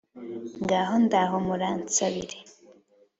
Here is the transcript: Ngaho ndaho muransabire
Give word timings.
Ngaho 0.61 0.95
ndaho 1.05 1.35
muransabire 1.45 2.37